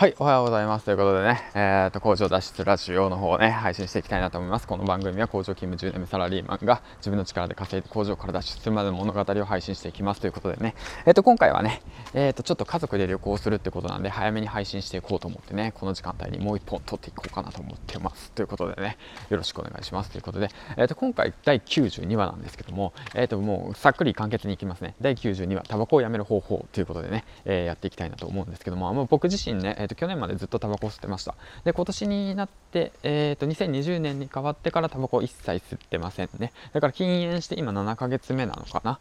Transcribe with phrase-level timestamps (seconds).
[0.00, 0.86] はい、おはようございます。
[0.86, 4.66] ということでね、えーと、工場脱出ラジオの方をね、配信していきたいなと思います。
[4.66, 10.74] この番組は工場勤務10年目サラリーマンが自分の力で稼いで工場から脱出するまでの物語を配信していきますということでね、
[11.04, 11.82] えーと、今回はね、
[12.14, 18.32] えーと、ちょっと家族で旅行するってことなんで、早めに配信していこうと思ってね、この時間帯にもう一本撮っていこうかなと思ってます。
[18.32, 18.96] ということでね、
[19.28, 20.12] よろしくお願いします。
[20.12, 20.48] ということで、
[20.78, 24.94] えー、と今回第92話なんですけども、えー、ともうさっくり簡潔にいきますね。
[25.02, 31.34] 第92話、タバコをやめる方法ということでね、え、やっていきたいなと思うんですけども、もう僕自身ね、と去年までずっとタバコを吸ってました。
[31.64, 36.52] で今年になって、えーと、2020年に変わってからタバコを一切吸ってませんね。
[36.72, 38.98] だから禁煙して今7ヶ月目なのかな。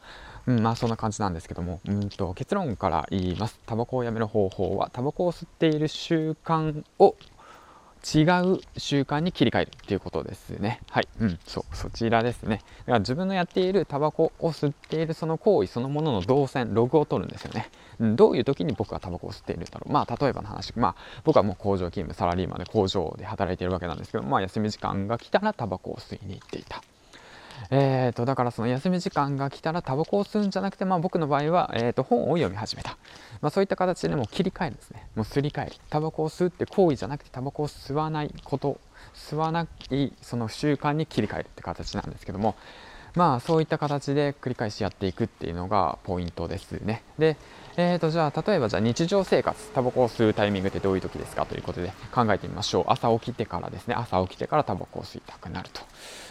[0.48, 3.60] うん、まあそんな感じなんですけども、うんと結論から言います。
[3.66, 7.16] タバコをやめる方法は、タバコを吸っている習慣を
[8.02, 10.82] 違う習慣に切り替えるっていうことですね。
[10.90, 11.08] はい。
[11.20, 11.40] うん。
[11.46, 11.76] そう。
[11.76, 12.62] そちらですね。
[12.80, 17.70] だから自分のやっているタバコを吸っているその行為そのものの動線、ログを取るんですよね。
[18.00, 19.92] うん、どういう時に僕はタバコを吸っているんだろう。
[19.92, 20.74] まあ、例えばの話。
[20.78, 26.84] まあ、僕はもう工場勤務、サラリーマンで工場で働いているわけなんですけど、まあ、休み時間が来たらタバコを吸いに行っていた。
[27.72, 32.98] えーと、だからその休み時間が来たらタバコを吸うんじゃなくて、まあ、僕の場合は、えーと、本を読み始めた、
[33.42, 35.08] まあ、そういった形でもう切り替えるんですね。
[35.16, 35.76] もうすり替える。
[35.90, 38.80] タバコを吸うって行為じゃなくてタバコを吸わないこと
[39.14, 42.56] 吸わないその習慣に切り替えるって形なんですけども
[43.16, 47.04] まあそういった形で繰り返しやっていくっていうのがポイントですね。
[47.18, 47.38] で
[47.78, 51.46] えーと、じゃあ例えばじゃあ日常生活タバコを吸うタイミングってどういう時ですか？
[51.46, 52.86] ということで考えてみましょう。
[52.88, 53.96] 朝起きてからですね。
[53.96, 55.82] 朝起きてからタバコを吸いたくなると。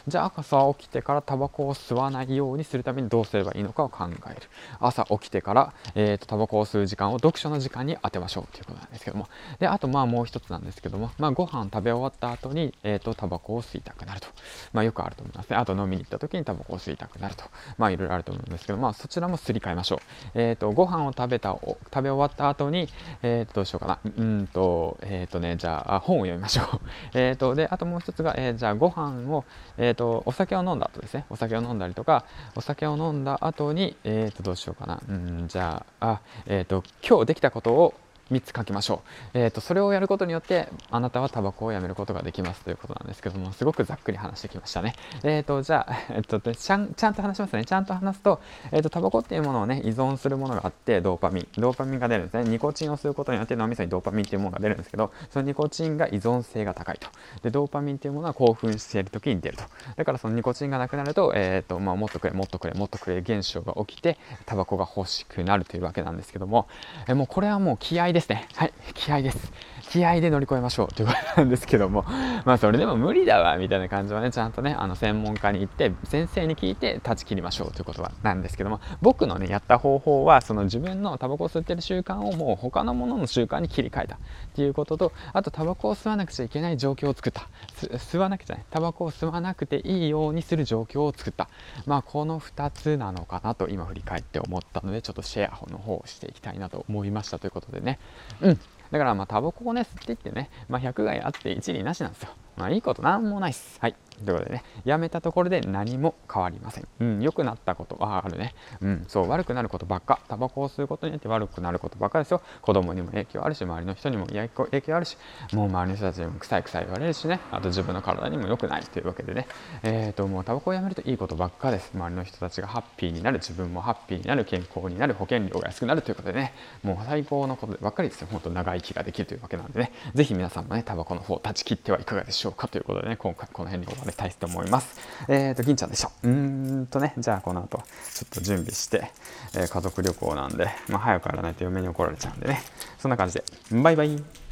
[0.09, 4.43] じゃあ朝起きてからタバコを吸わないようにするためにどうすればいいのかを考える。
[4.79, 9.29] 朝起きてから、えーと、タバコを吸う時間を読書の時間に当てましょうということなんですけども。
[9.59, 14.29] であとまあもう一つなんですけども、まあ、ご飯食べ終わった後に、えーと、タバコを吸いたくなると、
[14.75, 15.57] まあ、よくあると思いますね。
[15.57, 17.45] あと飲みに行った時にタバコを吸いたくなると
[17.77, 19.99] まあいろいろあると思うんですけどまあそちらもすり替えましょう
[20.35, 22.89] えっ、ー、とご飯を食べた食べ終わった後に、
[23.23, 23.99] えー、とどうしようかな。
[24.17, 26.81] うんと、えっ、ー、とね、じゃあ、本を読みましょう。
[27.15, 29.45] えっと、で、あともう一つが、えー、じゃあ、ご飯を、
[29.77, 31.25] えっ、ー、と、お酒を飲んだ後ですね。
[31.31, 32.25] お酒を飲んだりとか、
[32.55, 35.01] お酒を飲んだ後に、えっ、と、どうしようかな。
[35.09, 37.95] うん、じゃあ、あ、えっ、と、今日できたことを、
[38.31, 39.03] 3つ書きましょ
[39.35, 44.95] う、えーと、それをやることによってあなたはタバコをやめることができますということなんですけどもすごくざっくり話してきましたね。
[45.23, 47.65] えっ、ー、とじゃあ、 えーと、ちゃんちゃんと話しますね。
[47.65, 48.41] ちゃんと話すと,、
[48.71, 51.49] えーと、タバコっていうものをね依存するものがあってドーパミン。
[51.61, 52.45] ドーパミンが出るんですね。
[52.45, 57.09] ニコチンを吸うことによって脳みそにドーパミンっていうものが出るんですけどそのニコチンが依存性が高いと。
[57.43, 59.65] でドーパミンっていうものは興奮している時に出ると。
[59.97, 66.69] だからそのニコチンがなくなると,、えーとまあ、もっとくれもっとくれもっとくれ現象が起きてタバコが欲しくなるというわけなんですけども、
[67.07, 69.53] えー、もうこれはもう気合でですねはい気合です。
[69.89, 72.05] 気合で乗り越えましょうということなんですけども、
[72.45, 84.19] まあそれでも無理だわみたいな感じはね、ちゃんとね、あの専門家に行って、先生に聞いて断ち切りましょうということなんですけども、僕のね、やった方法は、その自分のタバコを吸ってる習慣をもう他のものの習慣に切り替えたっ
[84.55, 87.49] ていうことと、あとタバコを吸わなくちゃいけない状況を作った。
[87.97, 91.49] 吸わなくちゃね、タバコを吸わなくていいようにする状況を作った。
[91.87, 97.99] まあこの2つなのかなと今振り返って思ったので、ちょっとシェアの方をしていきたいなと思いましたということでね。
[98.41, 98.61] うん。
[98.91, 102.31] だからまあタバコをね吸っていってね、まあ、100害あって一理なしなんですよ。
[102.59, 103.79] まあいいことなんもないっす。
[103.81, 103.95] はい。
[104.25, 106.89] ということでね、やめたところで何も変わりません。
[107.01, 108.55] うん、良くなったことはあるね。
[108.81, 110.21] うん、そう、悪くなることばっか。
[110.29, 112.43] タバコを吸うことによって悪くなることばっかですよ。
[112.63, 115.17] 子供にも影響あるし、周りの人にも影響あるし、
[115.53, 119.47] もう周りの人たちにも臭い臭い言われるしね、あと自分の体にも良くないというわけでね、
[119.85, 121.93] えっ、ー、と、もうタバコをやめるといいことばっかです。
[121.95, 128.29] 周りの人たちがハッピーになる、自分もハッピーになる、健康になる、保険料が安くなるということでね、もう最高のことばっかりですよ。
[128.31, 134.99] 本当長生きができるというわけなんでね、ぜひ皆さんもね、タバコの方断ち切ってはいかがでしょうょうかということでね、今回この辺に終わりたいと思います。。
[135.29, 136.11] えっ、ー、と、銀ちゃんでした。
[136.23, 139.13] うーんとね、じゃあこの後、ちょっと準備して、
[139.55, 142.61] えー、家族旅行なんで、まあ、早くやらないと嫁に怒られちゃうんでね、
[142.99, 144.48] そんな感じで、バイバイ。